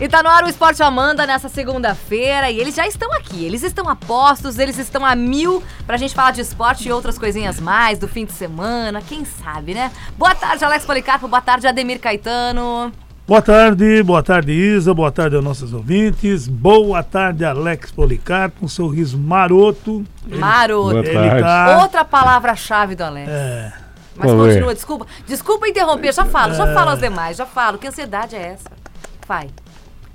[0.00, 3.64] E tá no ar o Esporte Amanda nessa segunda-feira e eles já estão aqui, eles
[3.64, 7.58] estão a postos, eles estão a mil pra gente falar de esporte e outras coisinhas
[7.58, 9.90] mais do fim de semana, quem sabe, né?
[10.16, 12.92] Boa tarde, Alex Policarpo, boa tarde, Ademir Caetano.
[13.26, 18.68] Boa tarde, boa tarde Isa, boa tarde aos nossos ouvintes, boa tarde Alex Policarpo, um
[18.68, 20.04] sorriso maroto.
[20.24, 20.90] Maroto.
[20.92, 21.42] Boa Ele tarde.
[21.42, 21.78] tá...
[21.82, 23.28] Outra palavra-chave do Alex.
[23.28, 23.72] É,
[24.14, 24.48] Mas Qual é?
[24.48, 25.06] continua, desculpa.
[25.26, 27.78] Desculpa interromper, já falo, já falo aos demais, já falo.
[27.78, 28.70] Que ansiedade é essa?
[29.26, 29.50] Vai.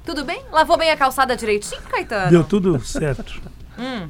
[0.05, 0.43] Tudo bem?
[0.51, 2.29] Lavou bem a calçada direitinho, Caetano?
[2.29, 3.41] deu tudo certo.
[3.77, 4.09] Hum.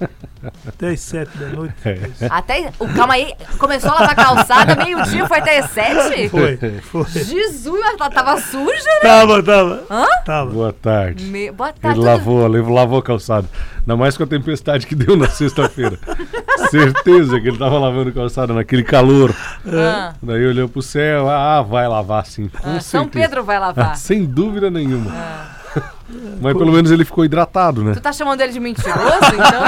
[0.66, 1.74] Até as sete da noite.
[1.84, 1.98] É.
[2.30, 2.72] Até.
[2.78, 6.28] O, calma aí, começou a lavar calçada, meio-dia, foi até sete?
[6.28, 7.04] Foi, foi.
[7.04, 9.00] Jesus, mas ela tava suja, né?
[9.02, 9.84] Tava, tava.
[9.90, 10.06] Hã?
[10.24, 10.50] Tava.
[10.50, 11.24] Boa tarde.
[11.24, 11.50] Me...
[11.50, 11.98] Boa tarde.
[11.98, 13.48] Ele lavou, ele lavou a calçada.
[13.80, 15.98] Ainda mais com a tempestade que deu na sexta-feira.
[16.70, 19.34] Certeza que ele tava lavando calçada naquele calor.
[19.66, 22.48] Ah, Daí olhou pro céu, ah, vai lavar sim.
[22.48, 23.28] Com ah, São certeza.
[23.28, 23.96] Pedro vai Ah, lavar.
[23.98, 25.10] sem dúvida nenhuma.
[25.12, 25.55] Ah.
[26.40, 27.92] Mas pelo menos ele ficou hidratado, né?
[27.94, 29.00] Tu tá chamando ele de mentiroso,
[29.34, 29.62] então?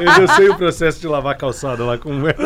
[0.00, 2.34] Eu já sei o processo de lavar calçada lá como é.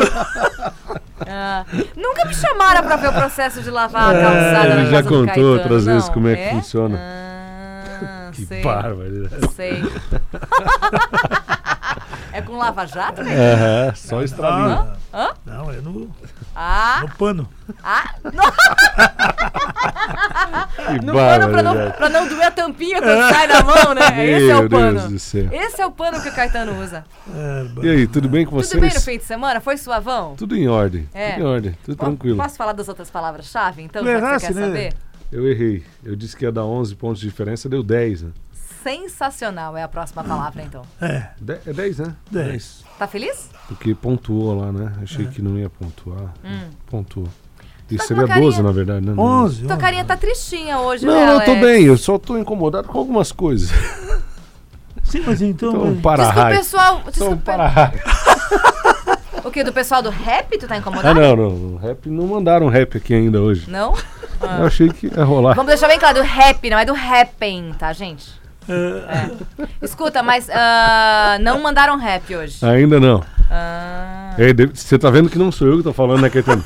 [1.26, 1.64] Ah,
[1.96, 5.02] nunca me chamaram pra ver o processo de lavar a calçada na É, ele já
[5.02, 6.98] contou outras vezes como é que funciona.
[7.00, 9.30] Ah, Que sei, bárbaro.
[9.54, 9.82] sei.
[12.34, 13.32] É com lava-jato, né?
[13.52, 14.88] Aham, só estralinho.
[15.12, 16.10] Não, não, é no,
[16.54, 17.48] Ah, no pano.
[17.82, 18.14] ah,
[20.98, 24.26] Que no pano pra não, pra não doer a tampinha quando sai da mão, né?
[24.28, 24.98] Esse é o pano.
[25.00, 25.48] Deus do céu.
[25.52, 27.04] Esse é o pano que o Caetano usa.
[27.32, 28.70] É, E aí, tudo bem com vocês?
[28.70, 29.60] Tudo bem no fim de semana?
[29.60, 30.34] Foi suavão?
[30.36, 31.08] Tudo em ordem.
[31.14, 31.32] É.
[31.32, 31.78] Tudo em ordem.
[31.84, 32.36] Tudo Bom, tranquilo.
[32.36, 34.66] Posso falar das outras palavras-chave, então, já que você errasse, quer né?
[34.66, 34.92] saber?
[35.32, 35.84] Eu errei.
[36.04, 38.30] Eu disse que ia dar 11 pontos de diferença, deu 10, né?
[38.84, 40.82] Sensacional é a próxima palavra, então.
[41.00, 42.14] é, De- é 10, né?
[42.30, 42.84] 10.
[42.98, 43.48] Tá feliz?
[43.66, 44.92] Porque pontuou lá, né?
[45.02, 46.34] Achei que não ia pontuar.
[46.86, 47.26] Pontuou.
[47.90, 49.14] E Tá seria uma carinha- 12, na verdade, né?
[49.16, 49.66] 11.
[49.66, 51.84] Tua carinha tá tristinha hoje, Não, né, eu tô bem.
[51.84, 53.70] Eu só tô incomodado com algumas coisas.
[55.04, 55.70] Sim, mas então.
[55.70, 56.56] Então, é, para Desculpa, raio.
[56.58, 56.96] pessoal.
[57.00, 57.42] Então, Desculpa.
[57.42, 58.00] para raio.
[59.44, 59.62] O que?
[59.62, 60.56] Do pessoal do rap?
[60.58, 61.20] Tu tá Ah, incomodado?
[61.20, 61.74] não, não.
[61.74, 63.70] O rap não mandaram rap aqui ainda hoje.
[63.70, 63.94] Não?
[64.40, 65.52] Eu achei que ia rolar.
[65.54, 68.32] Vamos deixar bem claro, do rap, não é do rapping, tá, gente?
[68.68, 69.30] É,
[69.82, 72.64] Escuta, mas ah, não mandaram rap hoje.
[72.64, 73.22] Ainda não.
[73.50, 76.64] Ah, É, de- Você tá vendo que não sou eu que tô falando, né, Caetano?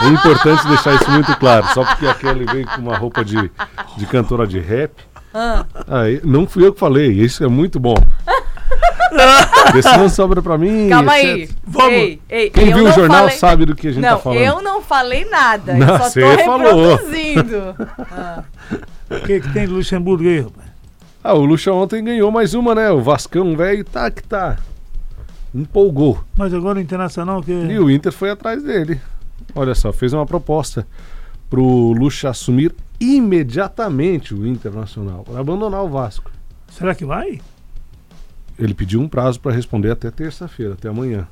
[0.00, 1.66] É importante deixar isso muito claro.
[1.74, 3.50] Só porque a Kelly veio com uma roupa de,
[3.96, 4.92] de cantora de rap.
[5.32, 5.64] ah.
[5.86, 7.94] Aí, não fui eu que falei, isso é muito bom.
[9.64, 10.88] Porque senão sobra pra mim.
[10.88, 11.30] Calma etc.
[11.34, 11.50] aí.
[11.64, 11.92] Vamos.
[11.92, 14.16] Ei, ei, Quem eu viu o não jornal falei- sabe do que a gente Não,
[14.16, 14.40] tá falando.
[14.40, 15.74] eu não falei nada.
[15.74, 17.76] Não, eu só tô reproduzindo.
[19.10, 20.71] o que, que tem de Luxemburgo aí, rapaz?
[21.24, 22.90] Ah, o Lucha ontem ganhou mais uma, né?
[22.90, 24.58] O Vascão, velho, tá que tá.
[25.54, 26.24] Empolgou.
[26.36, 27.52] Mas agora o Internacional que.
[27.52, 29.00] E o Inter foi atrás dele.
[29.54, 30.86] Olha só, fez uma proposta
[31.48, 36.30] pro Lucha assumir imediatamente o Internacional, para abandonar o Vasco.
[36.68, 37.40] Será que vai?
[38.58, 41.28] Ele pediu um prazo para responder até terça-feira, até amanhã.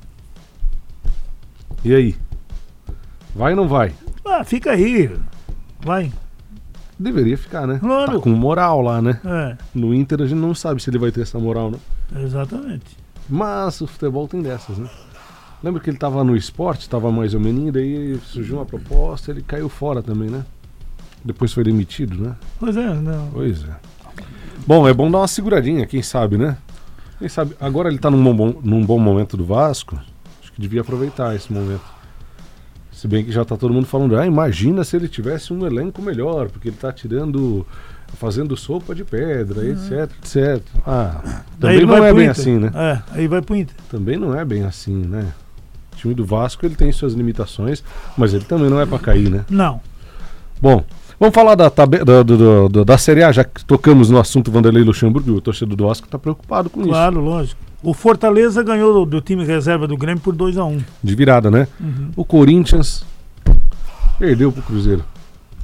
[1.83, 2.15] E aí?
[3.35, 3.93] Vai ou não vai?
[4.23, 5.09] Ah, fica aí.
[5.79, 6.11] Vai.
[7.01, 7.79] Deveria ficar, né?
[7.79, 8.13] Claro.
[8.13, 9.19] Tá com moral lá, né?
[9.25, 12.21] É, No Inter a gente não sabe se ele vai ter essa moral, não.
[12.23, 12.95] exatamente.
[13.27, 14.87] Mas o futebol tem dessas, né?
[15.63, 19.41] Lembra que ele tava no esporte, tava mais ou menos, daí surgiu uma proposta, ele
[19.41, 20.43] caiu fora também, né?
[21.23, 22.35] Depois foi demitido, né?
[22.59, 23.29] Pois é, não.
[23.31, 23.75] Pois é.
[24.67, 26.57] Bom, é bom dar uma seguradinha, quem sabe, né?
[27.17, 29.99] Quem sabe, agora ele tá num bom, num bom momento do Vasco,
[30.41, 31.81] acho que devia aproveitar esse momento.
[33.01, 36.03] Se bem que já tá todo mundo falando, ah, imagina se ele tivesse um elenco
[36.03, 37.65] melhor, porque ele tá tirando,
[38.19, 40.61] fazendo sopa de pedra, etc, etc.
[40.85, 42.29] Ah, também não é bem Inter.
[42.29, 42.71] assim, né?
[42.75, 43.75] É, aí vai pro Inter.
[43.89, 45.33] Também não é bem assim, né?
[45.93, 47.83] O time do Vasco ele tem suas limitações,
[48.15, 49.45] mas ele também não é pra cair, né?
[49.49, 49.81] Não.
[50.61, 50.83] Bom,
[51.19, 54.83] vamos falar da, da, do- do- da Série A, já que tocamos no assunto Vanderlei
[54.83, 57.59] Luxemburgo, o torcedor do Vasco está preocupado com Claro, lógico.
[57.83, 60.77] O Fortaleza ganhou do, do time reserva do Grêmio por 2x1.
[60.77, 60.85] isso.
[61.03, 61.67] De virada, né?
[61.79, 62.11] Uhum.
[62.15, 63.03] O Corinthians
[64.19, 65.03] perdeu pro Cruzeiro.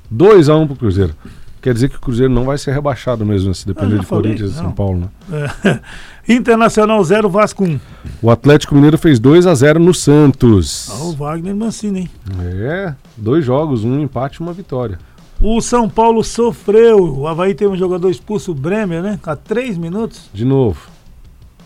[0.10, 1.14] 2 a 1 pro Cruzeiro.
[1.62, 4.06] Quer dizer que o Cruzeiro não vai ser rebaixado mesmo, se Ah, depender já de
[4.06, 4.72] falei, Corinthians e São.
[4.72, 5.00] Paulo,
[5.30, 5.50] né?
[5.66, 5.80] É.
[6.34, 7.80] Internacional 0, Vasco 1.
[8.22, 10.90] O Atlético Mineiro fez 2 a 0 no Santos.
[10.92, 12.10] Ah, o Wagner Mancini, hein?
[12.42, 14.98] É, dois jogos, um empate e uma vitória.
[15.42, 16.98] O São Paulo sofreu.
[17.20, 19.20] O Havaí tem um jogador expulso, o Bremer, né?
[19.24, 20.30] Há 3 minutos.
[20.34, 20.80] De novo.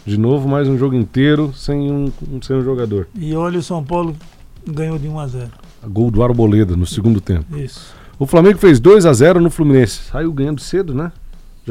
[0.05, 2.11] De novo, mais um jogo inteiro sem um,
[2.41, 3.07] sem um jogador.
[3.15, 4.15] E olha, o São Paulo
[4.67, 5.49] ganhou de 1 a 0
[5.87, 7.57] Gol do Arboleda no segundo tempo.
[7.57, 7.93] Isso.
[8.17, 10.03] O Flamengo fez 2 a 0 no Fluminense.
[10.03, 11.11] Saiu ganhando cedo, né?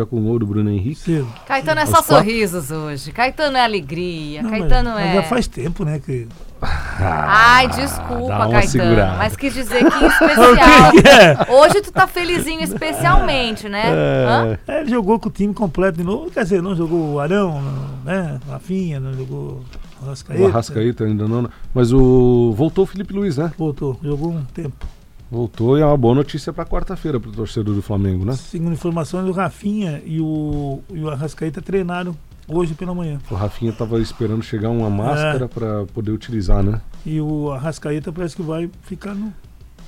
[0.01, 0.95] Já com o Bruno Henrique.
[1.01, 1.29] Cedo.
[1.47, 3.13] Caetano é só sorrisos hoje.
[3.13, 4.43] Caetano é alegria.
[4.43, 5.15] Não, mas- Caetano mas é.
[5.17, 6.01] Já faz tempo, né?
[6.05, 6.27] Que...
[7.01, 8.69] Ai, desculpa, dá uma Caetano.
[8.71, 9.17] segurada.
[9.19, 10.93] Mas quis dizer que em O especial.
[10.93, 11.53] que é?
[11.53, 13.91] Hoje tu tá felizinho especialmente, né?
[13.93, 14.59] Hã?
[14.67, 16.31] É, Ele jogou com o time completo de novo.
[16.31, 18.41] Quer dizer, não jogou o Arão, não, né?
[18.49, 19.65] Rafinha, não jogou o
[20.03, 20.47] O Arrascaeta.
[20.47, 21.49] Arrascaeta ainda não.
[21.75, 22.55] Mas o.
[22.57, 23.53] Voltou o Felipe Luiz, né?
[23.59, 24.87] Voltou, jogou um tempo.
[25.31, 28.33] Voltou e é uma boa notícia pra quarta-feira pro torcedor do Flamengo, né?
[28.35, 32.17] Segundo informações, o Rafinha e o, e o Arrascaeta treinaram
[32.49, 33.21] hoje pela manhã.
[33.31, 34.71] O Rafinha tava esperando chegar É.
[34.73, 36.81] uma máscara pra poder utilizar, né?
[37.07, 39.33] E o Arrascaeta parece que vai ficar no.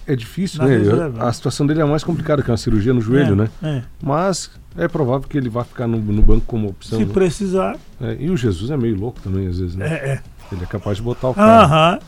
[0.06, 0.79] É difícil, Na né?
[0.79, 1.29] reserva.
[1.29, 3.50] A situação dele é mais complicada que uma cirurgia no joelho, É, né?
[3.62, 3.83] É.
[4.03, 6.99] Mas é provável que ele vá ficar no, no banco como opção.
[6.99, 7.12] Se né?
[7.12, 7.77] precisar.
[8.00, 9.87] É, e o Jesus é meio louco também, às vezes, né?
[9.87, 10.21] É, é.
[10.53, 11.65] Ele é capaz de botar o cara.
[11.65, 11.99] Aham.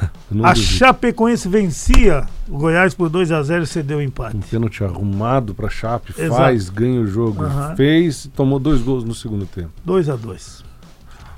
[0.42, 0.56] A duvido.
[0.56, 4.36] Chapecoense vencia o Goiás por 2 a 0 e cedeu o empate.
[4.36, 6.34] Um pênalti arrumado pra Chape, Exato.
[6.40, 7.44] faz, ganha o jogo.
[7.44, 7.76] Aham.
[7.76, 9.70] Fez, tomou dois gols no segundo tempo.
[9.84, 10.64] 2 a 2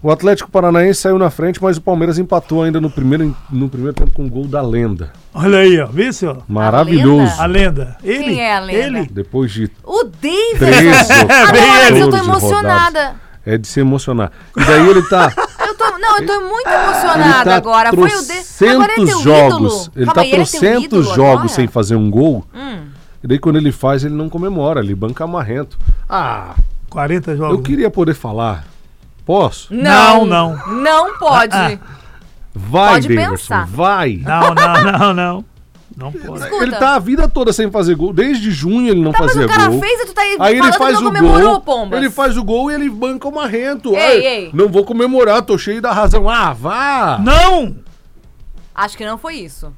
[0.03, 3.93] O Atlético Paranaense saiu na frente, mas o Palmeiras empatou ainda no primeiro, no primeiro
[3.95, 5.13] tempo com o gol da lenda.
[5.35, 5.87] Olha aí, ó.
[5.87, 6.43] Viu, senhor?
[6.49, 7.35] Maravilhoso.
[7.41, 7.97] A lenda.
[8.03, 8.99] Ele, Quem é a lenda?
[9.01, 9.07] Ele.
[9.13, 10.59] Depois de O David!
[10.59, 10.81] 13
[11.53, 12.27] bem não, mas eu tô de rodadas.
[12.27, 13.15] emocionada.
[13.45, 14.33] É de se emocionar.
[14.57, 15.33] E daí ele tá.
[15.93, 17.91] Tô, não, eu tô muito Ele emocionada tá agora.
[17.93, 18.67] Foi o de...
[18.71, 19.55] Agora ele é jogos.
[19.55, 19.93] ídolo.
[19.97, 21.49] Ele Calma tá ele trocentos ídolo jogos agora?
[21.49, 22.45] sem fazer um gol.
[22.55, 22.87] Hum.
[23.23, 25.79] E daí quando ele faz, ele não comemora, ele banca marrento.
[26.09, 26.55] Ah,
[26.91, 27.57] 40 jogos.
[27.57, 28.65] eu queria poder falar.
[29.25, 29.75] Posso?
[29.75, 31.55] Não, Não, Não pode.
[31.55, 31.77] Ah,
[32.59, 33.67] Vai, Pode Davidson, pensar.
[33.67, 34.23] vai.
[34.25, 35.45] Não, não, não, não.
[35.97, 36.43] Não pode.
[36.45, 36.63] Escuta.
[36.63, 38.13] Ele tá a vida toda sem fazer gol.
[38.13, 39.81] Desde junho ele não Tá, mas fazia o cara gol.
[39.81, 41.61] fez e tu tá aí, Aí ele faz que não o comemorou, gol.
[41.63, 41.99] Pombas.
[41.99, 43.95] Ele faz o gol e ele banca o marrento.
[43.95, 44.51] Ei, Ai, ei.
[44.53, 46.29] Não vou comemorar, tô cheio da razão.
[46.29, 47.19] Ah, vá!
[47.23, 47.77] Não!
[48.75, 49.73] Acho que não foi isso.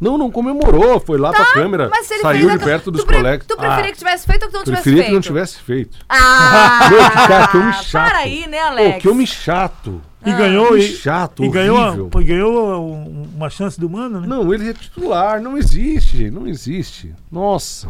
[0.00, 0.98] Não, não comemorou.
[1.00, 1.88] Foi lá pra câmera.
[1.90, 3.46] Mas Saiu fez de a- perto dos tu pre- colegas.
[3.46, 5.08] Tu preferia Ah, que tivesse feito ou que não tivesse preferia feito?
[5.08, 5.98] que não tivesse feito.
[6.08, 6.88] Ah!
[6.90, 8.08] Meu, que cara, que homem chato.
[8.10, 9.02] Para aí, né, Pô, Alex?
[9.02, 10.02] que homem chato.
[10.26, 10.76] E ganhou.
[10.76, 14.26] E, chato, e ganhou, pô, ganhou um- uma chance do mano, né?
[14.26, 15.40] Não, ele é titular.
[15.40, 16.30] Não existe.
[16.30, 17.14] Não existe.
[17.30, 17.88] Nossa.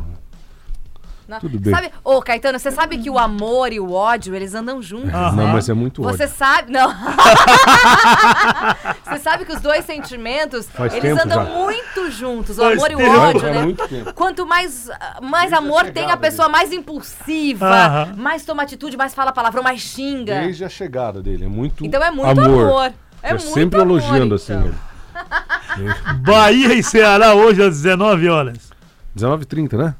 [1.28, 1.40] Não.
[1.40, 1.74] Tudo bem.
[1.74, 5.32] Sabe, ô Caetano, você sabe que o amor e o ódio, eles andam juntos, Ah,
[5.32, 5.44] né?
[5.44, 6.36] Não, mas é muito Você ódio.
[6.36, 6.94] sabe, não.
[9.04, 11.50] você sabe que os dois sentimentos, Faz eles tempo andam já.
[11.50, 13.18] muito juntos, o Faz amor e o tempo.
[13.18, 13.62] ódio, Faz né?
[13.62, 14.12] muito tempo.
[14.14, 14.88] Quanto mais,
[15.22, 19.80] mais amor tem a chegada pessoa, mais impulsiva, mais toma atitude, mais fala palavrão, mais
[19.80, 20.40] xinga.
[20.40, 21.44] Desde a chegada dele.
[21.44, 22.92] É muito Então é muito amor.
[23.22, 24.66] É Eu muito sempre amor, elogiando assim então.
[24.66, 25.94] ele.
[26.20, 28.70] Bahia e Ceará hoje às 19 horas.
[29.16, 29.94] 19h30, né?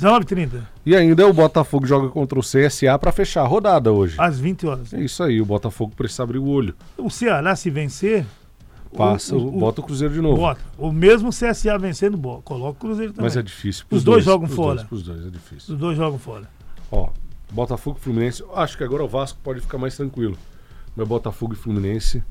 [0.00, 0.62] 19h30.
[0.86, 4.16] E ainda o Botafogo joga contra o CSA pra fechar a rodada hoje.
[4.18, 4.94] Às 20 horas.
[4.94, 6.74] É isso aí, o Botafogo precisa abrir o olho.
[6.96, 8.24] O Ceará, se vencer,
[8.96, 10.36] Passa, o- o- bota o Cruzeiro de novo.
[10.36, 10.60] bota.
[10.76, 13.24] O mesmo CSA vencendo, coloca o Cruzeiro também.
[13.24, 13.84] Mas é difícil.
[13.90, 14.74] Os dois jogam pros fora.
[14.76, 15.74] Dois, pros dois, é difícil.
[15.74, 16.48] Os dois jogam fora.
[16.90, 17.08] Ó,
[17.52, 18.42] Botafogo e Fluminense.
[18.54, 20.36] Acho que agora o Vasco pode ficar mais tranquilo.
[20.96, 22.22] Mas Botafogo e Fluminense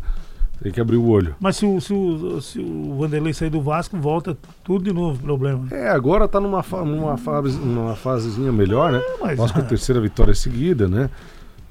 [0.62, 1.36] tem que abrir o olho.
[1.40, 5.22] Mas se o, se o, se o Vanderlei sair do Vasco, volta tudo de novo,
[5.22, 5.68] problema.
[5.72, 9.02] É, agora tá numa, fa numa, fase, numa fasezinha melhor, né?
[9.22, 11.10] mas- Vasco é a terceira vitória seguida, né?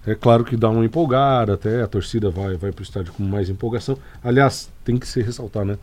[0.06, 3.50] É claro que dá uma empolgada, até a torcida vai, vai pro estádio com mais
[3.50, 3.98] empolgação.
[4.24, 5.76] Aliás, tem que se ressaltar, né?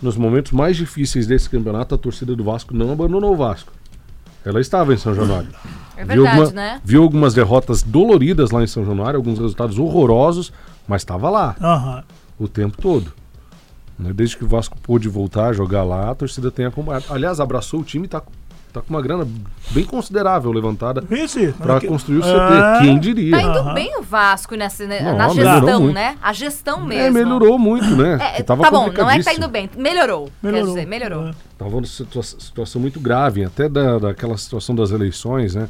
[0.00, 3.70] Nos momentos mais difíceis desse campeonato, a torcida do Vasco não abandonou o Vasco.
[4.44, 5.48] Ela estava em São Januário.
[5.96, 6.80] É Viu, verdade, alguma- né?
[6.84, 10.52] viu algumas derrotas doloridas lá em São Januário, alguns resultados horrorosos,
[10.86, 12.04] mas estava lá Aham.
[12.38, 13.12] o tempo todo.
[13.98, 14.12] Né?
[14.12, 17.06] Desde que o Vasco pôde voltar a jogar lá, a torcida tem acompanhado.
[17.10, 18.20] Aliás, abraçou o time e tá,
[18.72, 19.24] tá com uma grana
[19.70, 21.52] bem considerável levantada Esse?
[21.52, 22.30] para construir o CT.
[22.34, 23.30] Ah, Quem diria?
[23.36, 23.74] Tá indo Aham.
[23.74, 25.94] bem o Vasco nessa, né, Não, na gestão, muito.
[25.94, 26.16] né?
[26.20, 27.16] A gestão mesmo.
[27.18, 28.18] É, melhorou muito, né?
[28.36, 29.70] É, tá bom, não é que tá indo bem.
[29.76, 30.28] Melhorou.
[30.42, 30.64] Melhorou.
[30.66, 31.28] Quer dizer, melhorou.
[31.28, 31.34] É.
[31.56, 35.68] Tava numa situa- situação muito grave, até da, daquela situação das eleições, né?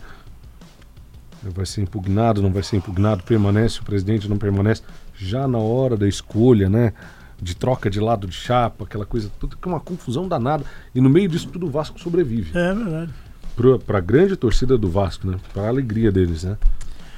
[1.42, 4.80] Vai ser impugnado, não vai ser impugnado, permanece, o presidente não permanece.
[5.16, 6.92] Já na hora da escolha, né?
[7.40, 10.64] De troca de lado de chapa, aquela coisa, tudo que é uma confusão danada.
[10.94, 12.56] E no meio disso tudo o Vasco sobrevive.
[12.56, 13.12] É verdade.
[13.54, 15.36] Pro, pra grande torcida do Vasco, né?
[15.52, 16.56] Pra alegria deles, né?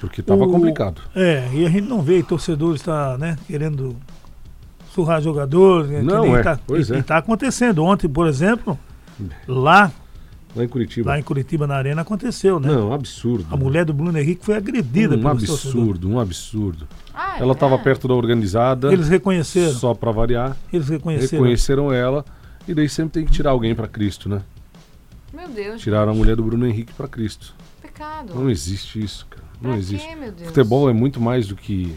[0.01, 1.01] Porque tava complicado.
[1.15, 3.97] É, e a gente não vê torcedores tá, né, querendo
[4.93, 5.91] surrar jogadores.
[5.91, 6.99] né, que Não, nem é, tá, pois e, é.
[6.99, 7.83] e tá acontecendo.
[7.83, 8.79] Ontem, por exemplo,
[9.49, 9.91] lá,
[10.57, 11.11] Lá em Curitiba.
[11.11, 12.69] lá em Curitiba, na Arena, aconteceu, né?
[12.69, 13.47] Não, absurdo.
[13.51, 15.51] A mulher do Bruno Henrique foi agredida um torcedores.
[15.67, 16.89] absurdo, um absurdo.
[17.15, 17.55] Ah, Ela é?
[17.57, 18.93] tava perto da organizada.
[18.93, 19.73] Eles reconheceram.
[19.75, 20.57] Só pra variar.
[20.73, 21.43] Eles reconheceram.
[21.43, 22.25] reconheceram ela
[22.67, 24.43] e daí sempre tem que tirar alguém pra Cristo, né?
[25.33, 25.83] Meu Deus.
[25.83, 27.55] Tiraram a mulher do Bruno Henrique pra Cristo.
[27.83, 28.35] Pecado.
[28.35, 29.45] Não existe isso, cara.
[29.61, 30.07] Não Pra existe.
[30.09, 30.49] quê, meu Deus?
[30.49, 31.95] Futebol é muito mais do que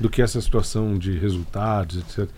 [0.00, 2.28] do que essa situação de resultados, etc.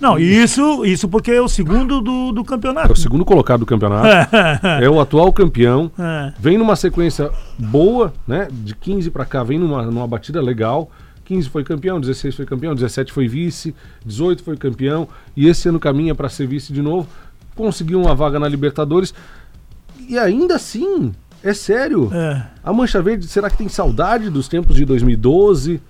[0.00, 2.92] Não, isso, isso porque é o segundo do, do É campeonato.
[2.92, 4.08] o segundo colocado do campeonato,
[4.80, 6.32] é o atual campeão, É.
[6.38, 8.48] vem numa sequência boa, né?
[8.50, 10.90] De 15 pra cá, vem numa, numa batida legal.
[11.26, 15.78] 15 foi campeão, 16 foi campeão, 17 foi vice, 18 foi campeão e esse ano
[15.78, 17.06] caminha pra ser vice de novo.
[17.54, 19.14] Conseguiu uma vaga na Libertadores
[20.08, 21.12] e ainda assim,
[21.44, 22.10] é sério.
[22.12, 22.42] É.
[22.64, 25.80] A Mancha Verde, será que tem saudade dos tempos de 2012,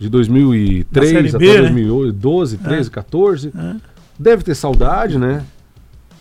[0.00, 1.58] de Da 2003 Série até B, né?
[1.60, 3.52] 2012, 13, 14?
[4.18, 5.44] Deve ter saudade, né?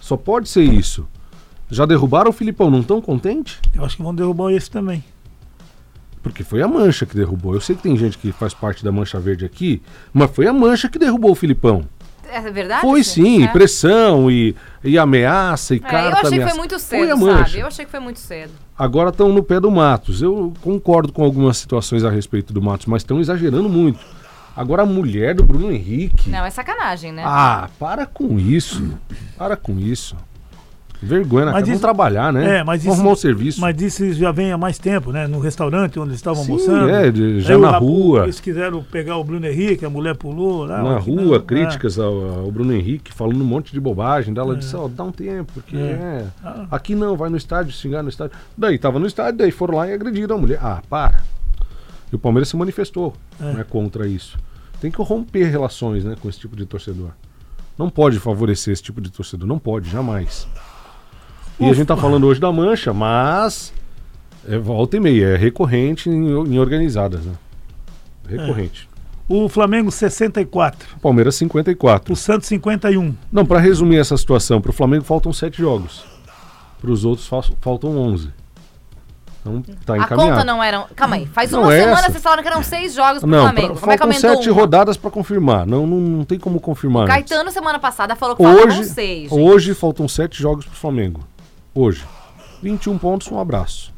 [0.01, 1.07] Só pode ser isso.
[1.71, 3.59] Já derrubaram o Filipão, não tão contente?
[3.73, 5.03] Eu acho que vão derrubar esse também.
[6.21, 7.53] Porque foi a Mancha que derrubou.
[7.53, 9.81] Eu sei que tem gente que faz parte da Mancha Verde aqui,
[10.13, 11.85] mas foi a Mancha que derrubou o Filipão.
[12.31, 12.81] É verdade?
[12.81, 13.47] Foi sim, É.
[13.47, 16.49] pressão e, e ameaça e É, carta eu achei que ameaça.
[16.51, 17.45] foi muito Foi a cedo, Mancha.
[17.45, 17.59] sabe?
[17.59, 18.51] Eu achei que foi muito cedo.
[18.79, 20.21] Agora estão no pé do Matos.
[20.21, 23.99] Eu concordo com algumas situações a respeito do Matos, mas estão exagerando muito.
[24.55, 26.29] Agora a mulher do Bruno Henrique.
[26.29, 27.23] Não, é sacanagem, né?
[27.25, 28.97] Ah, para com isso.
[29.37, 30.15] Para com isso.
[31.01, 31.51] Vergonha, né?
[31.53, 32.57] Mas Vamos isso- trabalhar, né?
[32.57, 33.61] É, mas isso- arrumar um serviço.
[33.61, 35.27] Mas isso já vem há mais tempo, né?
[35.27, 36.89] No restaurante onde eles estavam Sim, almoçando.
[36.89, 38.23] é, de- já o na rua.
[38.23, 40.83] Eles quiseram pegar o Bruno Henrique, a mulher pulou lá.
[40.83, 44.33] Na rua, não, críticas ao, ao Bruno Henrique, falando um monte de bobagem.
[44.37, 45.79] Ela disse, ó, dá um tempo, porque É.
[45.79, 46.25] é.
[46.43, 46.65] Ah.
[46.71, 48.35] Aqui não, vai no estádio, xingar no estádio.
[48.57, 50.59] Daí tava no estádio, daí foram lá e agrediram a mulher.
[50.61, 51.23] Ah, para.
[52.11, 53.53] E o Palmeiras se manifestou É.
[53.53, 54.37] né, contra isso.
[54.81, 57.11] Tem que romper relações né, com esse tipo de torcedor.
[57.77, 60.45] Não pode favorecer esse tipo de torcedor, não pode, jamais.
[61.59, 63.73] E a gente tá falando hoje da mancha, mas
[64.47, 67.33] é volta e meia, é recorrente em, em organizadas, né?
[68.27, 68.87] Recorrente.
[69.27, 72.13] O Flamengo 64, Palmeiras 54.
[72.13, 73.13] o Santos 51.
[73.31, 76.03] Não, para resumir essa situação, para o Flamengo faltam sete jogos.
[76.81, 78.29] Para os outros fal- faltam 11.
[79.41, 80.31] Então tá a encaminhado.
[80.31, 80.85] conta não era.
[80.95, 82.11] Calma aí, faz Não uma é semana essa.
[82.11, 83.67] vocês falaram que eram seis jogos pro Não, Flamengo.
[83.73, 84.59] pra- Como é que faltam aumentou sete uma?
[84.61, 85.65] rodadas para confirmar.
[85.65, 87.03] Não, não, não tem como confirmar.
[87.03, 87.13] antes.
[87.13, 89.29] Caetano, semana passada, falou que faltavam Hoje, seis.
[89.29, 89.33] gente.
[89.39, 91.21] hoje faltam sete jogos para o Flamengo.
[91.73, 92.03] Hoje.
[92.61, 93.93] 21 pontos, um abraço.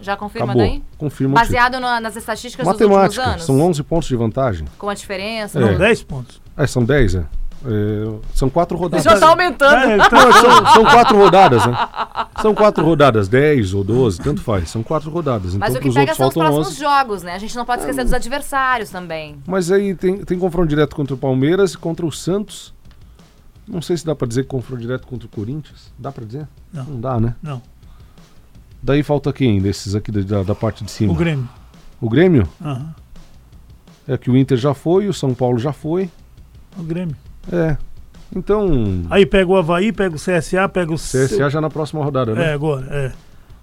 [0.00, 0.66] Já confirma Acabou.
[0.68, 0.82] daí?
[0.98, 1.34] Confirma.
[1.34, 3.44] Baseado na- nas estatísticas dos últimos Matemática, anos?
[3.44, 4.66] são 11 pontos de vantagem.
[4.76, 5.58] Com a diferença?
[5.58, 5.62] É.
[5.62, 6.42] São não- 10 pontos.
[6.56, 7.24] É, são 10, é.
[7.66, 9.02] É, são quatro rodadas.
[9.04, 9.74] Já tá aumentando.
[9.74, 11.88] É, então, são, são quatro rodadas, né?
[12.42, 14.68] São quatro rodadas, 10 ou 12, tanto faz.
[14.68, 15.54] São quatro rodadas.
[15.56, 16.78] Mas então o que pega outros são os próximos 11.
[16.80, 17.32] jogos, né?
[17.34, 19.38] A gente não pode esquecer dos adversários também.
[19.46, 22.73] Mas aí tem, tem confronto direto contra o Palmeiras e contra o Santos.
[23.66, 25.92] Não sei se dá pra dizer que confronto direto contra o Corinthians.
[25.98, 26.46] Dá pra dizer?
[26.72, 27.00] Não.
[27.00, 27.34] dá, né?
[27.42, 27.62] não.
[28.82, 31.10] Daí falta quem desses aqui da, da parte de cima?
[31.12, 31.48] O Grêmio.
[32.00, 32.46] O Grêmio?
[32.62, 32.94] Aham.
[34.06, 36.10] É que o Inter já foi, o São Paulo já foi.
[36.76, 37.16] O Grêmio.
[37.50, 37.78] É.
[38.36, 38.68] Então,
[39.08, 42.50] Aí pega o Havaí, pega o CSA, pega o CSA já na próxima rodada, né?
[42.50, 43.12] É, agora, é.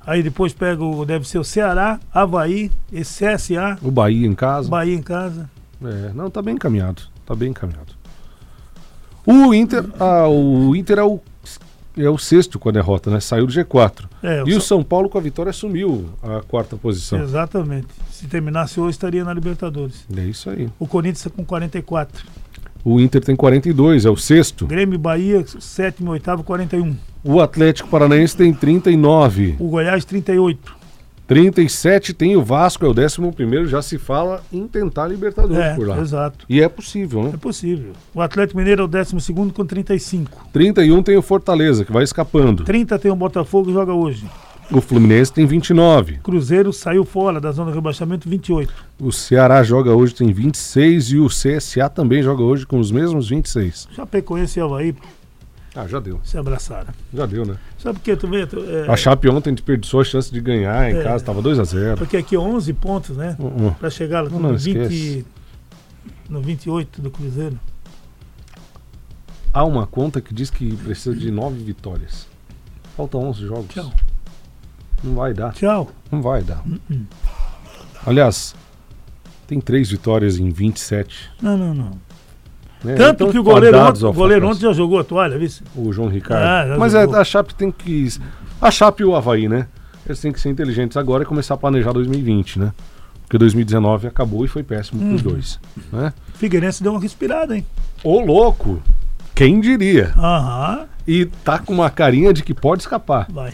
[0.06, 1.06] Aí depois pega o.
[1.06, 4.70] Deve ser o Ceará, Havaí, esse CSA, O Bahia em casa.
[4.70, 5.50] Bahia em casa.
[5.84, 7.04] É, não, tá bem encaminhado.
[7.26, 7.94] Tá bem encaminhado.
[9.26, 11.20] O Inter, ah, o Inter é o,
[11.98, 13.20] é o sexto com a derrota, né?
[13.20, 14.06] Saiu do G4.
[14.24, 17.22] É, E o São- São Paulo com a vitória assumiu a quarta posição.
[17.22, 17.88] Exatamente.
[18.12, 20.06] Se terminasse hoje, estaria na Libertadores.
[20.16, 20.70] É isso aí.
[20.80, 22.26] O Corinthians com 44.
[22.84, 24.66] O Inter tem 42, é o sexto.
[24.66, 26.96] Grêmio Bahia, sétimo e oitavo, 41.
[27.24, 29.56] O Atlético Paranaense tem 39.
[29.60, 30.81] O Goiás, 38.
[31.36, 33.66] 37 tem o Vasco, é o décimo primeiro.
[33.66, 35.98] Já se fala em tentar Libertadores É, por lá.
[35.98, 36.46] exato.
[36.50, 37.32] E é possível, né?
[37.34, 37.94] É possível.
[38.14, 40.30] O Atlético Mineiro é o décimo segundo com 35.
[40.52, 42.66] 31 tem o Fortaleza, que vai escapando.
[42.66, 44.26] 30 tem o Botafogo e joga hoje.
[44.74, 46.20] O Fluminense tem 29.
[46.22, 48.74] Cruzeiro saiu fora da zona de rebaixamento, 28.
[49.00, 51.12] O Ceará joga hoje, tem 26.
[51.12, 53.88] E o CSA também joga hoje com os mesmos 26.
[53.96, 54.94] Chapecoense e Havaí
[55.74, 56.20] Ah, já deu.
[56.24, 56.94] se abraçaram.
[57.14, 57.56] Já deu, né?
[57.78, 58.16] Sabe por quê?
[58.18, 61.04] Tu é, A Chape ontem desperdiçou a chance de ganhar em É.
[61.04, 61.96] casa, tava 2x0.
[61.98, 63.38] porque aqui é 11 pontos, né?
[63.40, 65.26] Uh, Pra chegar lá Não, no, não 20, esquece.
[66.30, 67.58] no 28 do Cruzeiro.
[69.54, 72.28] Há uma conta que diz que precisa de 9 vitórias.
[72.98, 73.68] Faltam 11 jogos.
[73.70, 73.92] Tchau.
[75.04, 75.54] Não vai dar.
[75.54, 75.90] Tchau.
[76.12, 76.64] Não vai dar.
[78.06, 78.56] Aliás,
[79.48, 81.30] tem 3 vitórias em 27.
[81.42, 81.92] Não, não, não.
[82.84, 82.96] Né?
[82.96, 85.50] Tanto Então, que o goleiro, ontem, o goleiro ontem já jogou a toalha, viu?
[85.76, 86.74] O João Ricardo.
[86.74, 88.08] Ah, Mas é, a Chape tem que.
[88.60, 89.68] A Chape e o Havaí, né?
[90.06, 92.72] Eles têm que ser inteligentes agora e começar a planejar 2020, né?
[93.24, 95.10] Porque 2019 acabou e foi péssimo Uhum.
[95.10, 95.60] pros dois.
[95.94, 96.12] Né?
[96.34, 97.66] Figueirense deu uma respirada, hein?
[98.04, 98.82] Ô louco!
[99.36, 100.12] Quem diria?
[100.18, 103.28] Aham, E tá com uma carinha de que pode escapar.
[103.32, 103.54] vai.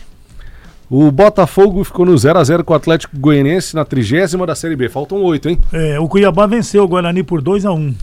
[0.89, 4.88] O Botafogo ficou no 0x0 com o Atlético Goianiense na trigésima da Série B.
[4.88, 5.60] Faltam oito, hein?
[5.74, 7.93] É, o Cuiabá venceu o Guarani por 2 a 1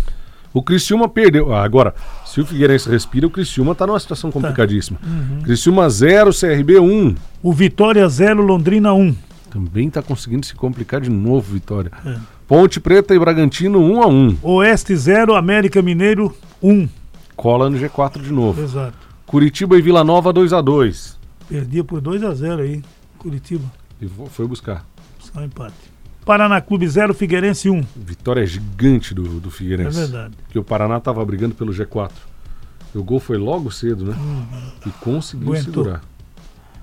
[0.54, 1.52] O Criciúma perdeu.
[1.52, 1.94] Ah, agora,
[2.24, 4.98] se o Figueirense respira, o Criciúma tá numa situação complicadíssima.
[5.04, 5.42] Uhum.
[5.42, 7.14] Criciúma 0, CRB 1.
[7.42, 9.16] O Vitória 0, Londrina 1.
[9.50, 11.90] Também tá conseguindo se complicar de novo, Vitória.
[12.06, 12.16] É.
[12.46, 16.88] Ponte Preta e Bragantino 1 a 1 Oeste 0, América Mineiro 1.
[17.34, 18.62] Cola no G4 de novo.
[18.62, 18.96] Exato.
[19.26, 21.18] Curitiba e Vila Nova 2 a 2
[21.48, 22.82] Perdia por 2 a 0 aí.
[23.18, 23.64] Curitiba,
[24.00, 24.84] E foi buscar.
[25.18, 25.74] só um empate.
[26.24, 27.84] Paraná Clube 0, Figueirense 1.
[27.96, 29.98] Vitória gigante do, do É Figueirense.
[29.98, 30.34] verdade.
[30.44, 32.10] Porque o Paraná tava brigando pelo G4.
[32.94, 34.16] E o gol foi logo cedo, né?
[34.86, 35.48] E conseguiu.
[35.48, 35.84] Aguentou.
[35.84, 36.00] segurar.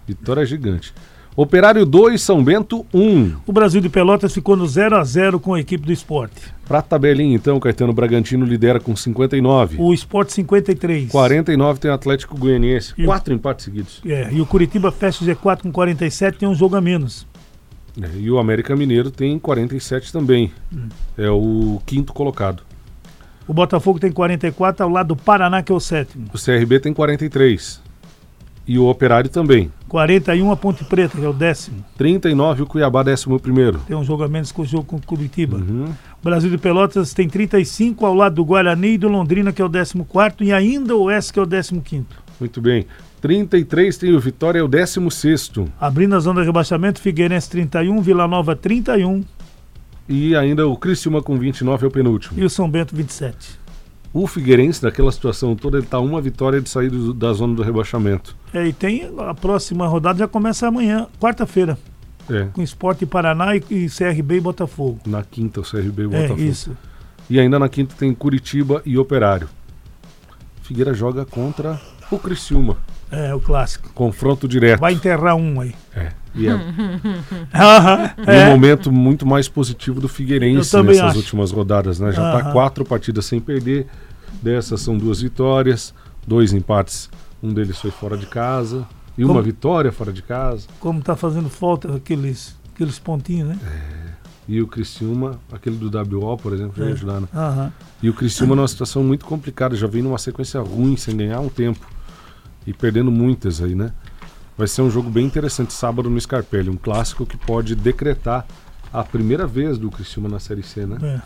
[0.07, 0.93] Vitória gigante.
[1.33, 3.35] Operário 2, São Bento 1.
[3.47, 6.53] O Brasil de Pelotas ficou no 0 a 0 com a equipe do esporte.
[6.67, 9.77] Pra tabelinha, então, Caetano Bragantino lidera com 59.
[9.79, 11.09] O esporte 53.
[11.09, 12.93] 49 tem o Atlético Goianiense.
[12.97, 14.01] E Quatro empates seguidos.
[14.05, 17.25] É, e o Curitiba fecha o G4 com 47, tem um jogo a menos.
[18.01, 20.51] É, e o América Mineiro tem 47 também.
[20.73, 20.89] Hum.
[21.17, 22.63] É o quinto colocado.
[23.47, 26.27] O Botafogo tem 44 ao lado do Paraná, que é o sétimo.
[26.33, 27.81] O CRB tem 43.
[28.67, 29.71] E o Operário também.
[29.87, 31.83] 41 a Ponte Preta, que é o décimo.
[31.97, 33.25] 39 o Cuiabá, 11
[33.87, 35.57] Tem um jogo a menos com o jogo com o Curitiba.
[35.57, 35.85] Uhum.
[36.21, 39.65] O Brasil de Pelotas tem 35 ao lado do Guarani e do Londrina, que é
[39.65, 39.95] o 14
[40.41, 42.05] e ainda o Oeste, que é o 15
[42.39, 42.85] Muito bem.
[43.21, 48.27] 33 tem o Vitória, é o 16 Abrindo a zona de rebaixamento, Figueirense 31, Vila
[48.27, 49.23] Nova 31
[50.09, 52.39] E ainda o Criciúma com 29 é o penúltimo.
[52.39, 53.59] e o São Bento 27.
[54.13, 57.61] O Figueirense, naquela situação toda, ele tá uma vitória de sair do- da zona do
[57.63, 58.35] rebaixamento.
[58.53, 61.77] É, e tem a próxima rodada, já começa amanhã, quarta-feira,
[62.29, 62.47] É.
[62.51, 64.99] com Esporte Paraná e, e CRB e Botafogo.
[65.05, 66.41] Na quinta, o CRB e o É, Botafogo.
[66.41, 66.75] isso.
[67.29, 69.47] E ainda na quinta tem Curitiba e Operário.
[70.63, 71.79] Figueira joga contra
[72.15, 72.77] o Criciúma.
[73.11, 73.89] É, o clássico.
[73.93, 74.79] Confronto direto.
[74.79, 75.75] Vai enterrar um aí.
[75.95, 76.11] É.
[76.33, 78.49] E é e um é.
[78.49, 81.17] momento muito mais positivo do Figueirense nessas acho.
[81.17, 82.11] últimas rodadas, né?
[82.13, 82.51] Já tá Aham.
[82.53, 83.85] quatro partidas sem perder.
[84.41, 85.93] Dessas são duas vitórias,
[86.25, 87.09] dois empates.
[87.43, 88.85] Um deles foi fora de casa.
[89.17, 90.67] E uma Como- vitória fora de casa.
[90.79, 93.59] Como tá fazendo falta aqueles, aqueles pontinhos, né?
[94.47, 95.89] E o Criciúma, aquele do
[96.19, 96.93] WO, por exemplo, ia É.
[96.93, 97.27] ajudar, né?
[97.35, 97.73] Aham.
[98.01, 101.49] E o Criciúma numa situação muito complicada, já vem numa sequência ruim, sem ganhar um
[101.49, 101.85] tempo.
[102.65, 103.91] E perdendo muitas aí, né?
[104.57, 108.45] Vai ser um jogo bem interessante sábado no Scarpelli, um clássico que pode decretar
[108.93, 110.97] a primeira vez do Criciúma na Série C, né?
[111.01, 111.21] É.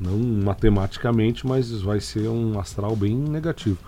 [0.00, 3.78] Não matematicamente, mas vai ser um astral bem negativo.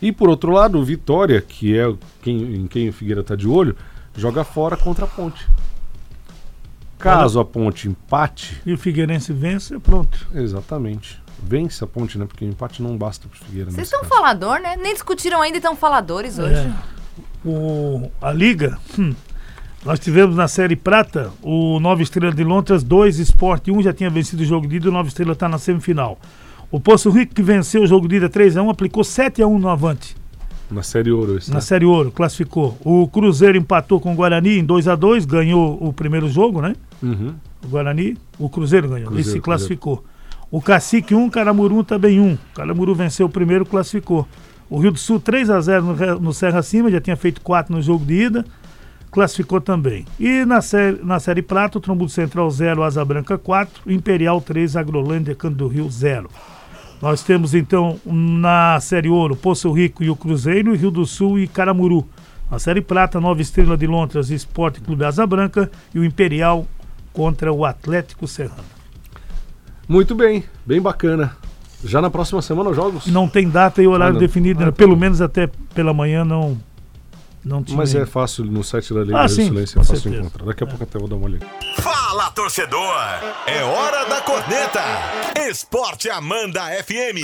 [0.00, 3.48] E por outro lado, o Vitória, que é quem, em quem o Figueira está de
[3.48, 3.74] olho,
[4.14, 5.46] joga fora contra a Ponte.
[6.98, 10.26] Caso a Ponte empate, E o Figueirense vence, é pronto.
[10.34, 11.20] exatamente.
[11.42, 12.26] Vence a Ponte, né?
[12.26, 13.70] Porque o empate não basta pro Figueira.
[13.70, 14.14] Vocês estão caso.
[14.14, 14.76] falador, né?
[14.76, 16.54] Nem discutiram ainda e estão faladores hoje.
[16.54, 16.72] É.
[17.44, 19.14] O, a Liga, hum,
[19.84, 24.10] nós tivemos na Série Prata o Nova Estrela de Londres 2, Sport 1, já tinha
[24.10, 26.18] vencido o jogo de ida, o Nova Estrela está na semifinal.
[26.72, 30.16] O Poço Rico, que venceu o jogo de ida 3x1, aplicou 7x1 no Avante,
[30.68, 31.60] Na Série Ouro, esse, na né?
[31.60, 32.76] Série Ouro, classificou.
[32.84, 36.74] O Cruzeiro empatou com o Guarani em 2x2, ganhou o primeiro jogo, né?
[37.00, 37.34] Uhum.
[37.64, 40.02] O Guarani, o Cruzeiro ganhou, Cruzeiro, e se classificou.
[40.50, 42.38] O Cacique 1, Caramuru também 1.
[42.54, 44.26] Caramuru venceu o primeiro, classificou.
[44.70, 47.82] O Rio do Sul 3 a 0 no, Serra Cima, já tinha feito 4 no
[47.82, 48.44] jogo de ida,
[49.10, 50.04] classificou também.
[50.18, 54.76] E na série, na série Prata, o Trombudo Central 0, Asa Branca 4, Imperial 3,
[54.76, 56.28] Agrolândia, Canto do Rio 0.
[57.02, 61.46] Nós temos então na Série Ouro, Poço Rico e o Cruzeiro, Rio do Sul e
[61.46, 62.06] Caramuru.
[62.50, 66.66] Na Série Prata, Nova Estrela de Londres, Esporte Clube Asa Branca e o Imperial
[67.12, 68.75] contra o Atlético Serrano.
[69.88, 71.36] Muito bem, bem bacana.
[71.84, 73.06] Já na próxima semana os jogos?
[73.06, 74.70] Não tem data e horário Ah, definido, Ah, né?
[74.72, 75.00] tá pelo bom.
[75.00, 76.58] menos até pela manhã não,
[77.44, 77.76] não tinha.
[77.76, 80.22] Mas é fácil no site da Lei Ah, sim, Silêncio, é fácil certeza.
[80.24, 80.46] encontrar.
[80.46, 81.46] Daqui a pouco até vou dar uma olhada.
[81.76, 82.94] Fala, torcedor!
[83.46, 84.82] É hora da corneta!
[85.48, 87.22] Esporte Amanda FM!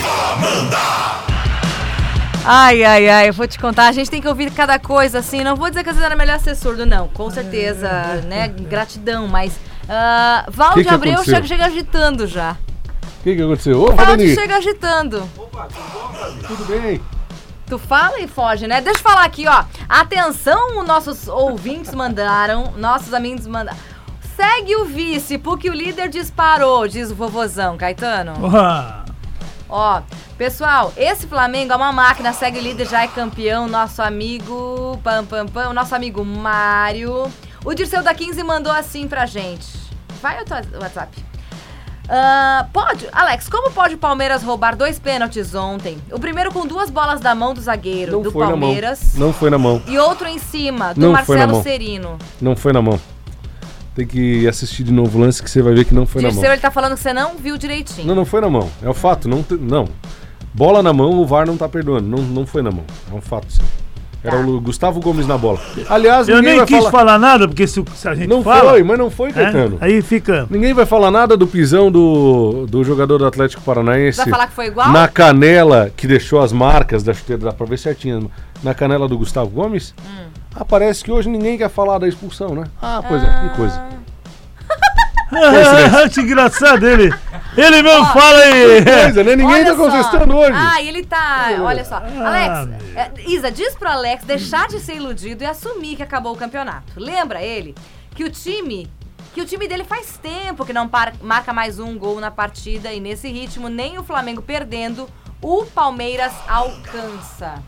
[2.45, 5.45] Ai, ai, ai, eu vou te contar, a gente tem que ouvir cada coisa, assim,
[5.45, 7.89] não vou dizer que às vezes era melhor ser surdo, não, com certeza,
[8.29, 9.53] né, gratidão, mas
[9.85, 11.45] uh, Valde Que que Abreu aconteceu?
[11.45, 12.57] chega, agitando já,
[13.21, 13.81] O que, que aconteceu?
[13.83, 15.29] Ô, Valde Dani, chega agitando,
[16.47, 17.01] tudo bem?
[17.67, 23.15] tu fala e foge, né, deixa eu falar aqui, ó, atenção, nossos ouvintes mandaram, nossos
[23.15, 23.79] amigos mandaram,
[24.37, 28.35] segue o vice, porque o líder disparou, diz o vovozão, Caetano.
[28.55, 29.05] Ah,
[29.75, 30.03] Ó,
[30.37, 35.47] pessoal, esse Flamengo é uma máquina, segue líder, já é campeão, nosso amigo, pam, pam,
[35.47, 37.33] pam, o nosso amigo Mário.
[37.65, 39.67] O Dirceu da 15 mandou assim pra gente.
[40.21, 41.17] Vai teu WhatsApp.
[42.09, 45.97] Ah, pode, Alex, como pode o Palmeiras roubar dois pênaltis ontem?
[46.11, 49.21] O primeiro com duas bolas da mão do zagueiro Não do Palmeiras na.
[49.27, 49.81] Não foi na mão.
[49.87, 51.63] e outro em cima do Não na Marcelo.
[51.63, 52.19] Serino.
[52.41, 53.01] Não foi na mão.
[53.95, 56.29] Tem que assistir de novo o lance que você vai ver que não foi na
[56.29, 56.53] Dirceu, mão.
[56.53, 58.07] ele tá falando que você não viu direitinho.
[58.09, 58.69] Não, não foi na mão.
[58.83, 59.29] É o fato.
[59.29, 59.89] Não, não.
[60.53, 62.09] Bola na mão, o VAR não tá perdoando.
[62.09, 62.85] Não, não foi na mão.
[63.11, 63.63] É um fato, sim.
[64.25, 65.59] Era o Gustavo Gomes na bola.
[65.89, 66.91] Aliás, Eu ninguém nem vai quis falar.
[66.91, 68.71] falar nada, porque se, se a gente Não fala...
[68.71, 69.79] foi, mas não foi, é, Caetano.
[69.81, 70.47] aí fica...
[70.49, 74.19] Ninguém vai falar nada do pisão do, do jogador do Atlético Paranaense.
[74.19, 74.91] Vai falar que foi igual?
[74.93, 78.31] Na canela, que deixou as marcas da chuteira, dá pra ver certinho.
[78.63, 79.93] Na canela do Gustavo Gomes.
[80.01, 80.27] Hum.
[80.55, 82.65] Ah, parece que hoje ninguém quer falar da expulsão, né?
[82.81, 83.83] Ah, pois é, que coisa.
[86.13, 87.13] que engraçado ele.
[87.57, 88.83] Ele mesmo fala aí.
[88.85, 89.37] Coisa, né?
[89.37, 90.57] Ninguém Olha tá contestando hoje.
[90.57, 91.49] Ah, ele tá.
[91.61, 91.97] Olha só.
[91.97, 96.33] Ah, Alex, é, Isa, diz pro Alex deixar de ser iludido e assumir que acabou
[96.33, 96.93] o campeonato.
[96.97, 97.75] Lembra ele
[98.15, 98.91] que o time.
[99.35, 102.93] Que o time dele faz tempo que não par- marca mais um gol na partida
[102.93, 105.09] e nesse ritmo, nem o Flamengo perdendo,
[105.41, 107.63] o Palmeiras alcança.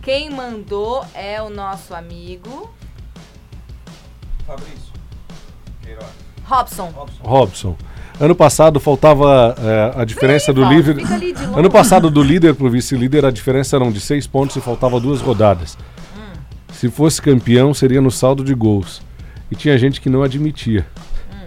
[0.00, 2.72] Quem mandou é o nosso amigo
[4.46, 4.92] Fabrício.
[5.82, 6.06] Queiroz.
[6.44, 6.92] Robson.
[7.20, 7.76] Robson.
[8.20, 10.96] Ano passado faltava é, a diferença do líder.
[11.56, 15.20] Ano passado, do líder pro vice-líder, a diferença eram de seis pontos e faltava duas
[15.20, 15.78] rodadas.
[16.16, 16.40] Hum.
[16.72, 19.00] Se fosse campeão, seria no saldo de gols.
[19.50, 20.84] E tinha gente que não admitia.
[21.32, 21.46] Hum.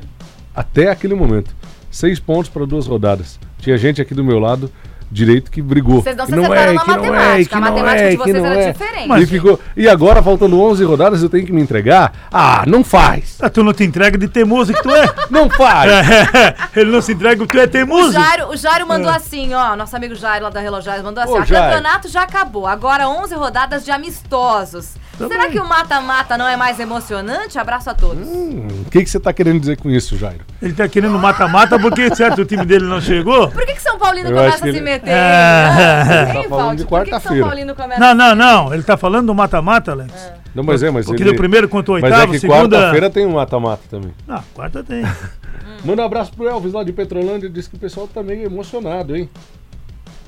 [0.56, 1.54] Até aquele momento.
[1.90, 3.38] Seis pontos para duas rodadas.
[3.60, 4.72] Tinha gente aqui do meu lado
[5.12, 6.02] direito que brigou.
[6.02, 7.50] Vocês não que se não acertaram é, na que não é, matemática.
[7.50, 8.72] que A não matemática é, de vocês não era é.
[8.72, 9.22] diferente.
[9.22, 12.14] E, ficou, e agora, faltando 11 rodadas, eu tenho que me entregar?
[12.32, 13.38] Ah, não faz!
[13.42, 15.12] Ah, tu não te entrega de teimoso que tu é.
[15.30, 15.92] Não faz!
[16.76, 18.12] ele não se entrega porque tu é O teimoso.
[18.14, 21.42] Jairo, o Jairo mandou assim, ó, nosso amigo Jairo lá da Relojários mandou assim, Ô,
[21.42, 21.66] ó, Jairo.
[21.66, 24.96] campeonato já acabou, agora 11 rodadas de amistosos.
[25.28, 27.58] Será que o mata-mata não é mais emocionante?
[27.60, 28.28] Abraço a todos.
[28.28, 30.42] Hum, O que, que você tá querendo dizer com isso, Jairo?
[30.62, 33.50] Ele tá querendo mata-mata porque, certo, o time dele não chegou.
[33.50, 35.10] Por que, que São Paulino Eu começa a que se ele- meter?
[35.10, 36.34] É.
[36.36, 37.46] Hein, Tá falando de Por que que São quarta-feira.
[37.48, 38.74] Paulino começa Não, não, não.
[38.74, 40.14] Ele tá falando do mata-mata, Alex.
[40.54, 41.32] Não, mas é, mas Porque ele...
[41.32, 42.78] do primeiro contra o Mas oitavo, é que segunda...
[42.78, 44.12] quarta-feira tem um mata-mata também.
[44.28, 45.04] Ah, quarta tem.
[45.86, 47.50] Manda um abraço pro Elvis lá de Petrolândia.
[47.50, 49.30] Diz que o pessoal tá meio emocionado, hein?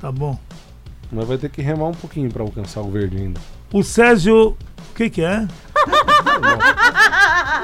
[0.00, 0.38] Tá bom.
[1.12, 3.40] Mas vai ter que remar um pouquinho pra alcançar o verde ainda.
[3.72, 4.56] O Sérgio...
[4.94, 5.48] O que que é?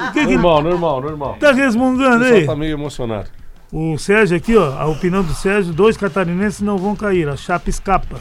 [0.09, 1.37] O que que Normal, normal, normal.
[1.39, 2.45] tá O resmungando pessoal aí?
[2.45, 3.29] tá meio emocionado.
[3.71, 7.29] O Sérgio aqui, ó, a opinião do Sérgio, dois catarinenses não vão cair.
[7.29, 8.17] A chapa escapa.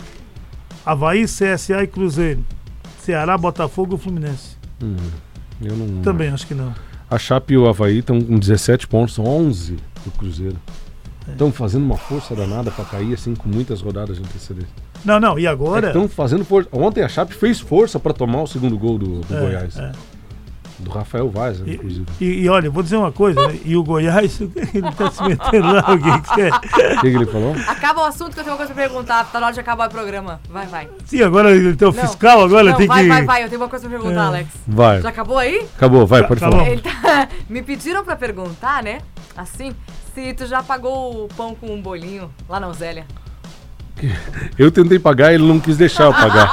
[0.86, 2.44] Havaí, CSA e Cruzeiro.
[3.00, 4.56] Ceará, Botafogo e Fluminense.
[5.60, 6.02] Eu não...
[6.02, 6.72] Também acho que não.
[7.10, 10.56] A Chape e o Havaí estão com 17 pontos, são 11 do Cruzeiro.
[11.32, 14.70] Estão fazendo uma força danada pra cair, assim, com muitas rodadas de antecedência.
[15.04, 15.88] Não, não, e agora?
[15.88, 16.68] Estão fazendo força.
[16.72, 19.76] Ontem a Chape fez força pra tomar o segundo gol do, do É, Goiás.
[19.78, 19.92] é.
[20.78, 22.06] Do Rafael Vaz, E, inclusive.
[22.18, 23.58] e, e olha, eu vou dizer uma coisa, né?
[23.66, 26.48] e o Goiás, ele tá se metendo lá, o que que é?
[26.96, 27.54] O que, ele falou?
[27.68, 29.24] Acaba o assunto que eu tenho uma coisa pra perguntar.
[29.30, 30.40] Tá na hora de acabar o programa.
[30.48, 30.88] Vai, vai.
[31.04, 32.00] Sim, agora ele tem o Não.
[32.02, 33.08] fiscal, agora Não, tem vai, que...
[33.10, 33.44] vai, vai.
[33.44, 34.26] Eu tenho uma coisa pra perguntar, É.
[34.28, 34.48] Alex.
[34.66, 35.02] Vai.
[35.02, 35.66] Já acabou aí?
[35.76, 36.64] Acabou, vai, pode Tá falar.
[36.80, 37.28] tá...
[37.50, 39.02] Me pediram pra perguntar, né?
[39.36, 39.72] Assim,
[40.20, 43.06] se tu já pagou o pão com um bolinho lá na Uzélia.
[44.58, 46.50] Eu tentei pagar, ele não quis deixar eu pagar.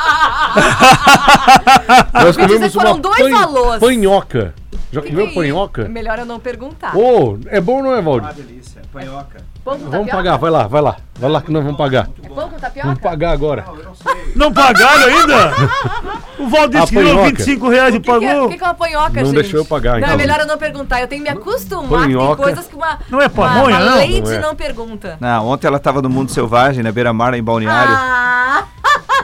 [2.13, 3.79] Nós comemos que foram uma dois valores.
[3.79, 4.53] panhoca.
[4.91, 5.81] Já Que comeu é panhoca?
[5.83, 5.91] isso?
[5.91, 6.95] Melhor eu não perguntar.
[6.95, 8.23] Ô, é bom ou não é, Valdir?
[8.29, 8.81] Uma delícia.
[8.93, 9.41] Panhoca.
[9.63, 10.95] Pão com Vamos pagar, vai lá, vai lá.
[11.19, 12.07] Vai lá que nós vamos pagar.
[12.23, 12.87] É pão com tapioca?
[12.87, 13.65] Vamos pagar agora.
[13.67, 14.31] Não, eu não sei.
[14.35, 15.51] Não pagaram ainda?
[16.39, 17.35] O Valdir disse que ganhou panhoca.
[17.37, 18.49] 25 reais e O que, que, é, o pagou.
[18.49, 19.35] que que é uma panhoca, Não gente?
[19.41, 20.11] deixou eu pagar, Não, então.
[20.11, 21.01] é melhor eu não perguntar.
[21.01, 21.89] Eu tenho que me acostumar.
[22.03, 22.35] Panhoca.
[22.35, 23.97] Tem coisas que uma, Não é pamonha, uma não?
[23.97, 24.55] lady Não não, é.
[24.55, 25.17] pergunta.
[25.19, 27.93] Não, ontem ela tava no Mundo Selvagem, na beira-mar, em Balneário.
[27.97, 28.65] Ah!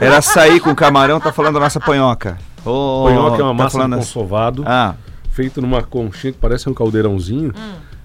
[0.00, 2.36] Era açaí com camarão, tá falando da nossa panhoca.
[2.66, 4.10] Ô, Panhoca é uma tá massa falando com assim.
[4.10, 4.94] sovado, Ah,
[5.34, 7.52] feito numa conchinha que parece um caldeirãozinho.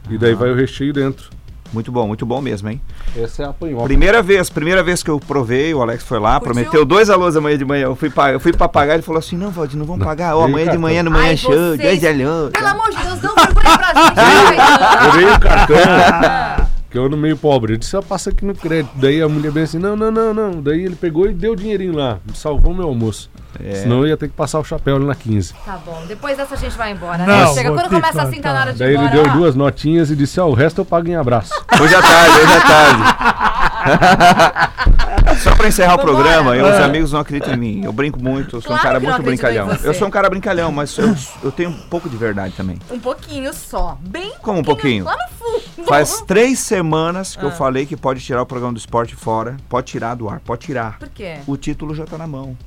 [0.10, 1.30] E daí vai o recheio dentro.
[1.72, 2.82] muito bom, muito bom mesmo, hein?
[3.16, 3.84] Essa é a panhoca.
[3.84, 6.54] Primeira vez, primeira vez que eu provei, o Alex foi lá, Curtiu?
[6.56, 7.84] prometeu dois alôs amanhã de manhã.
[7.84, 10.36] Eu fui, eu fui pra pagar, ele falou assim: não, Valdir, não vamos pagar.
[10.36, 12.52] Ó, Vem amanhã de manhã, no Ai, manhã show, vocês- dois alôs.
[12.52, 15.16] Pelo amor de Deus, dão vergonha pra gente.
[15.18, 15.76] dei o cartão,
[16.90, 17.74] que eu ando meio pobre.
[17.74, 18.92] Eu disse, ah, passa aqui no crédito.
[18.96, 20.62] Daí a mulher bem assim, não, não, não, não.
[20.62, 22.18] Daí ele pegou e deu o dinheirinho lá.
[22.34, 23.30] Salvou meu almoço.
[23.64, 23.76] É.
[23.76, 25.54] Senão eu ia ter que passar o chapéu ali na 15.
[25.66, 27.26] Tá bom, depois dessa a gente vai embora, né?
[27.26, 29.24] Não, Chega, quando começa assim, tá na hora de ir Daí ele embora.
[29.24, 29.36] deu ó.
[29.36, 31.54] duas notinhas e disse, ó, o resto eu pago em abraço.
[31.82, 33.69] Hoje à tarde, hoje à tarde.
[35.42, 36.14] Só pra encerrar o Vambora.
[36.18, 36.84] programa, eu, os É.
[36.84, 37.82] amigos não acreditam em mim.
[37.84, 39.70] Eu brinco muito, eu sou Claro um cara muito brincalhão.
[39.84, 42.78] Eu sou um cara brincalhão, mas eu, eu tenho um pouco de verdade também.
[42.92, 43.98] Um pouquinho só.
[44.02, 45.06] Bem Como um pouquinho?
[45.06, 45.88] Lá no fundo.
[45.88, 47.54] Faz três semanas que eu Ah.
[47.54, 49.56] falei que pode tirar o programa do esporte fora.
[49.70, 51.00] Pode tirar do ar, pode tirar.
[51.00, 51.38] Por quê?
[51.48, 52.58] O título já tá na mão.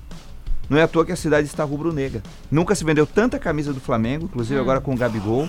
[0.70, 2.22] Não é à toa que a cidade está rubro-negra.
[2.50, 4.62] Nunca se vendeu tanta camisa do Flamengo, inclusive Hum.
[4.62, 5.46] agora com o Gabigol.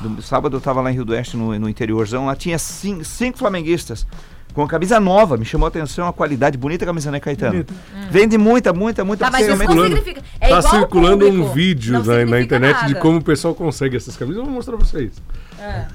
[0.00, 3.02] Do- sábado eu tava lá em Rio do Oeste, no, no interiorzão, lá tinha cinco,
[3.02, 4.06] cinco flamenguistas
[4.56, 7.52] Com camisa nova, me chamou a atenção a qualidade, bonita camisa, né, Caetano?
[7.52, 7.74] Bonita.
[8.10, 9.26] Vende muita, muita, muita.
[9.26, 10.22] Tá, mas isso não significa.
[10.40, 13.00] É tá circulando um vídeo na, na internet de nada.
[13.00, 14.38] como o pessoal consegue essas camisas.
[14.38, 15.12] Eu vou mostrar pra vocês.
[15.58, 15.86] Ai,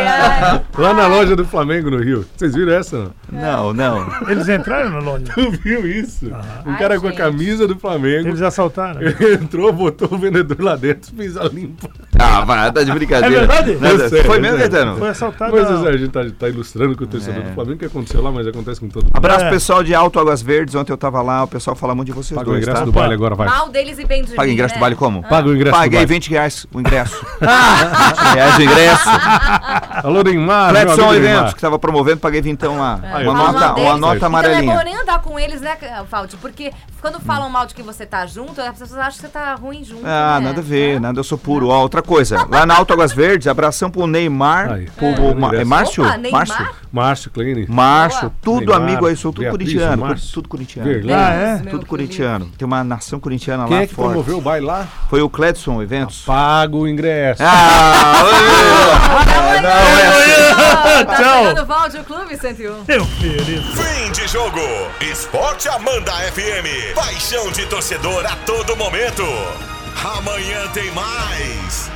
[0.00, 0.60] ai, ai.
[0.76, 2.24] Lá na loja do Flamengo no Rio.
[2.36, 3.10] Vocês viram essa?
[3.30, 3.72] Não?
[3.72, 4.28] Não, não.
[4.30, 5.24] Eles entraram na loja.
[5.34, 6.26] Tu viu isso?
[6.66, 8.28] Um Ai, cara com a camisa do Flamengo.
[8.28, 9.00] Eles assaltaram.
[9.02, 11.88] Ele entrou, botou o vendedor lá dentro, fez a limpa.
[12.18, 13.36] Ah, vai, tá de brincadeira.
[13.36, 13.74] É verdade?
[13.80, 14.04] Nada.
[14.04, 14.58] É sério, Foi é mesmo.
[14.58, 14.96] Caetano?
[14.96, 15.52] Foi assaltado.
[15.52, 18.22] Mas a- a gente tá, tá ilustrando com o torcedor do Flamengo o que aconteceu
[18.22, 19.12] lá, mas acontece com todo mundo.
[19.14, 19.50] Abraço É.
[19.50, 20.74] pessoal de Alto Águas Verdes.
[20.74, 22.84] Ontem eu tava lá, o pessoal fala muito de vocês Paga o dois, ingresso tá?
[22.86, 23.48] do baile agora, vai.
[23.48, 24.78] Mal deles e bem de Paga ingresso né?
[24.78, 25.22] do baile como?
[25.22, 26.14] Paga o ingresso do Paguei baile.
[26.14, 26.39] 20 reais
[26.72, 27.24] o ingresso.
[27.40, 29.08] 20 reais o ingresso.
[30.04, 33.00] Alô, Neymar, amigo Eventos, que tava promovendo, paguei vintão lá.
[33.12, 33.88] Aí, Uma nota, deles.
[33.90, 34.76] uma nota Então não é amarelinha.
[34.76, 35.76] bom nem andar com eles, né,
[36.08, 36.36] Faldi?
[36.36, 39.54] Porque quando falam mal de que você tá junto, as pessoas acham que você tá
[39.54, 40.02] ruim junto.
[40.06, 40.46] Ah, né?
[40.48, 41.68] nada a ver, nada, eu sou puro.
[41.68, 44.86] Ó, outra coisa, lá na Alto Águas Verdes, abração pro Neymar, Aí.
[44.96, 45.34] pro É.
[45.34, 46.04] Ma- é Opa, Márcio?
[46.18, 46.32] Neymar?
[46.48, 46.68] Márcio?
[46.92, 47.66] Márcio Kleine.
[47.68, 48.32] Márcio, Boa.
[48.42, 50.32] tudo Neymar, amigo aí, sou tudo Beatriz, corintiano, Márcio.
[50.32, 50.88] tudo corintiano.
[50.88, 51.12] Verlane.
[51.12, 51.56] Ah, é?
[51.70, 52.46] Tudo corintiano.
[52.58, 54.08] Tem uma nação corintiana Quem lá é que forte.
[54.10, 54.86] promoveu o baile lá?
[55.08, 56.22] Foi o Cledson Eventos.
[56.30, 57.42] Paga o ingresso.
[57.44, 58.22] Ah,
[59.60, 60.40] Não, não é assim.
[61.06, 61.38] Tá Tchau.
[61.38, 62.84] chegando o Valde, o Clube 101.
[62.86, 63.62] Meu querido.
[63.72, 64.60] Fim de jogo.
[65.00, 66.94] Esporte Amanda FM.
[66.94, 69.24] Paixão de torcedor a todo momento.
[70.18, 71.90] Amanhã tem mais.